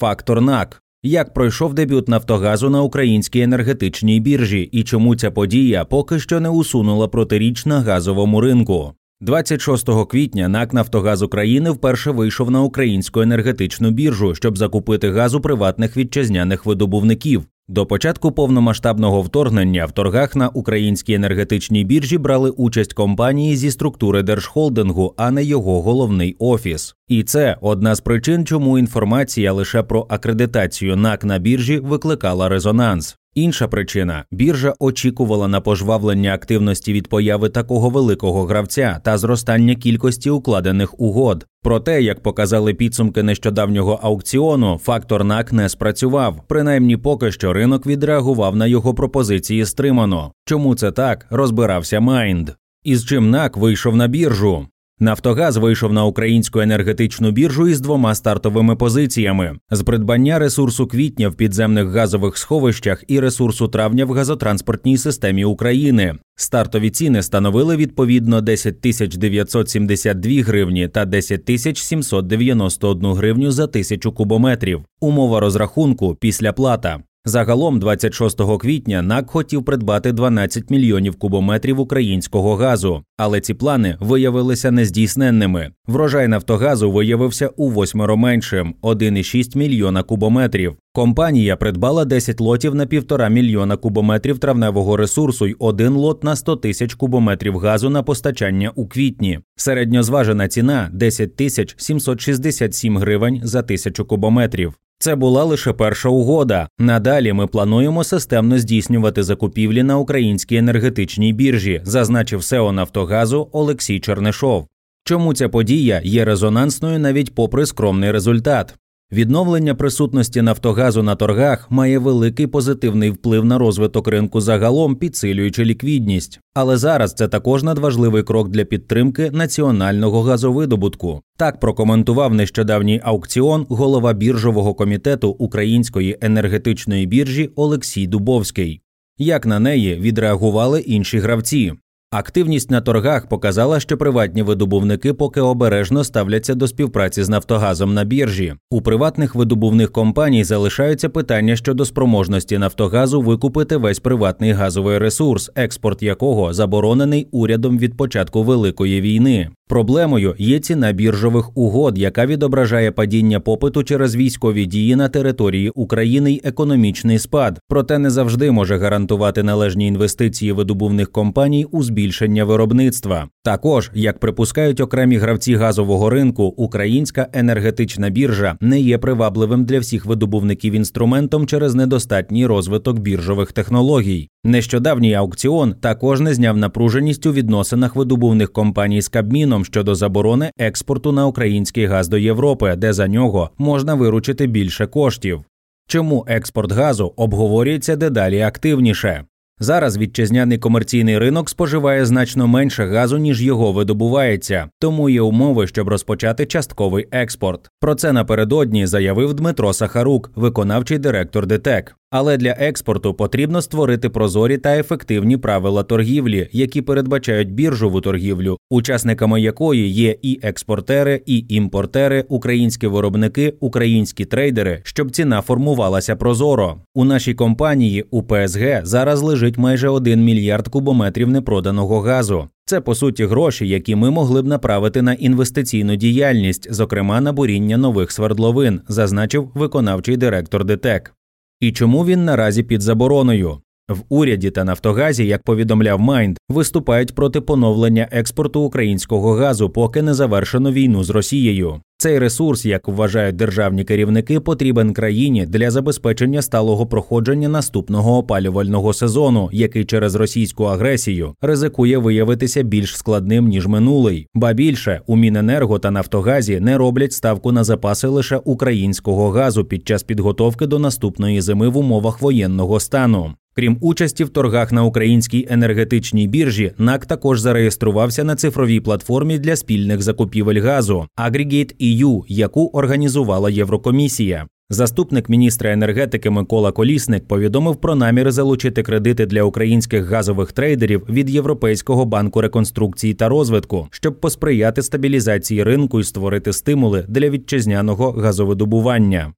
[0.00, 0.82] Фактор НАК.
[1.02, 6.48] Як пройшов дебют Нафтогазу на українській енергетичній біржі і чому ця подія поки що не
[6.48, 8.92] усунула протиріч на газовому ринку?
[9.20, 15.40] 26 квітня НАК Нафтогаз України вперше вийшов на українську енергетичну біржу, щоб закупити газ у
[15.40, 17.44] приватних вітчизняних видобувників.
[17.68, 24.22] До початку повномасштабного вторгнення в торгах на українській енергетичній біржі брали участь компанії зі структури
[24.22, 26.96] держхолдингу, а не його головний офіс.
[27.10, 33.16] І це одна з причин, чому інформація лише про акредитацію НАК на біржі викликала резонанс.
[33.34, 40.30] Інша причина біржа очікувала на пожвавлення активності від появи такого великого гравця та зростання кількості
[40.30, 41.46] укладених угод.
[41.62, 46.40] Проте, як показали підсумки нещодавнього аукціону, фактор НАК не спрацював.
[46.48, 50.32] Принаймні, поки що ринок відреагував на його пропозиції стримано.
[50.44, 51.26] Чому це так?
[51.30, 52.50] Розбирався Майнд.
[52.84, 54.66] Із чим НАК вийшов на біржу.
[55.02, 61.34] Нафтогаз вийшов на українську енергетичну біржу із двома стартовими позиціями: з придбання ресурсу квітня в
[61.34, 66.14] підземних газових сховищах і ресурсу травня в газотранспортній системі України.
[66.36, 74.12] Стартові ціни становили відповідно 10 тисяч 972 гривні та 10 тисяч 791 гривню за тисячу
[74.12, 74.82] кубометрів.
[75.00, 77.02] Умова розрахунку після плата.
[77.24, 84.70] Загалом, 26 квітня, НАК хотів придбати 12 мільйонів кубометрів українського газу, але ці плани виявилися
[84.70, 85.70] нездійсненними.
[85.86, 90.76] Врожай Нафтогазу виявився у восьмеро меншим 1,6 мільйона кубометрів.
[90.92, 96.56] Компанія придбала 10 лотів на півтора мільйона кубометрів травневого ресурсу й один лот на 100
[96.56, 99.40] тисяч кубометрів газу на постачання у квітні.
[99.56, 104.74] Середньозважена ціна 10 тисяч 767 гривень за тисячу кубометрів.
[105.02, 106.68] Це була лише перша угода.
[106.78, 114.66] Надалі ми плануємо системно здійснювати закупівлі на українській енергетичній біржі, зазначив СЕО Нафтогазу Олексій Чернишов.
[115.04, 118.74] Чому ця подія є резонансною навіть попри скромний результат?
[119.12, 126.40] Відновлення присутності Нафтогазу на торгах має великий позитивний вплив на розвиток ринку загалом, підсилюючи ліквідність.
[126.54, 131.22] Але зараз це також надважливий крок для підтримки національного газовидобутку.
[131.36, 138.80] Так прокоментував нещодавній аукціон голова біржового комітету Української енергетичної біржі Олексій Дубовський.
[139.18, 141.72] Як на неї відреагували інші гравці?
[142.12, 148.04] Активність на торгах показала, що приватні видобувники поки обережно ставляться до співпраці з Нафтогазом на
[148.04, 148.54] біржі.
[148.70, 156.02] У приватних видобувних компаній залишаються питання щодо спроможності Нафтогазу викупити весь приватний газовий ресурс, експорт
[156.02, 159.50] якого заборонений урядом від початку великої війни.
[159.70, 166.32] Проблемою є ціна біржових угод, яка відображає падіння попиту через військові дії на території України
[166.32, 173.28] й економічний спад, проте не завжди може гарантувати належні інвестиції видобувних компаній у збільшення виробництва.
[173.42, 180.06] Також, як припускають окремі гравці газового ринку, українська енергетична біржа не є привабливим для всіх
[180.06, 184.28] видобувників інструментом через недостатній розвиток біржових технологій.
[184.44, 191.12] Нещодавній аукціон також не зняв напруженість у відносинах видобувних компаній з Кабміном щодо заборони експорту
[191.12, 195.44] на український газ до Європи, де за нього можна виручити більше коштів.
[195.86, 199.24] Чому експорт газу обговорюється дедалі активніше?
[199.62, 205.88] Зараз вітчизняний комерційний ринок споживає значно менше газу, ніж його видобувається, тому є умови, щоб
[205.88, 207.68] розпочати частковий експорт.
[207.80, 211.96] Про це напередодні заявив Дмитро Сахарук, виконавчий директор ДТЕК.
[212.12, 219.40] Але для експорту потрібно створити прозорі та ефективні правила торгівлі, які передбачають біржову торгівлю, учасниками
[219.40, 226.76] якої є і експортери, і імпортери, українські виробники, українські трейдери, щоб ціна формувалася прозоро.
[226.94, 232.48] У нашій компанії у ПСГ зараз лежить майже 1 мільярд кубометрів непроданого газу.
[232.64, 237.76] Це по суті гроші, які ми могли б направити на інвестиційну діяльність, зокрема на буріння
[237.76, 241.14] нових свердловин, зазначив виконавчий директор ДТЕК.
[241.60, 243.58] І чому він наразі під забороною?
[243.88, 250.14] В уряді та Нафтогазі, як повідомляв Майнд, виступають проти поновлення експорту українського газу, поки не
[250.14, 251.80] завершено війну з Росією.
[252.00, 259.48] Цей ресурс, як вважають державні керівники, потрібен країні для забезпечення сталого проходження наступного опалювального сезону,
[259.52, 264.26] який через російську агресію ризикує виявитися більш складним ніж минулий.
[264.34, 269.88] Ба більше у Міненерго та Нафтогазі не роблять ставку на запаси лише українського газу під
[269.88, 273.34] час підготовки до наступної зими в умовах воєнного стану.
[273.54, 279.56] Крім участі в торгах на українській енергетичній біржі, НАК також зареєструвався на цифровій платформі для
[279.56, 284.46] спільних закупівель газу Aggregate.EU, яку організувала Єврокомісія.
[284.72, 291.30] Заступник міністра енергетики Микола Колісник повідомив про наміри залучити кредити для українських газових трейдерів від
[291.30, 299.32] Європейського банку реконструкції та розвитку, щоб посприяти стабілізації ринку і створити стимули для вітчизняного газовидобування.